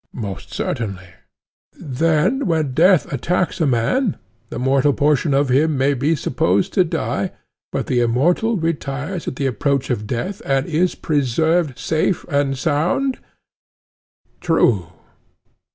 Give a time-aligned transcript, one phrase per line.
[0.17, 1.09] Most certainly.
[1.79, 4.17] Then when death attacks a man,
[4.49, 7.33] the mortal portion of him may be supposed to die,
[7.71, 13.19] but the immortal retires at the approach of death and is preserved safe and sound?
[14.39, 14.87] True.